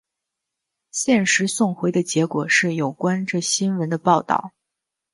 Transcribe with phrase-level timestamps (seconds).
[0.89, 4.51] 现时送回的结果是有关这新闻的报道。